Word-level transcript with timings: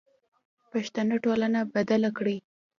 پښتنه 0.71 1.15
ټولنه 1.23 1.59
بدله 1.73 2.09
کړئ. 2.17 2.37